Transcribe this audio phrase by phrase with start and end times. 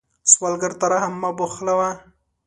[0.31, 1.89] سوالګر ته رحم مه بخلوه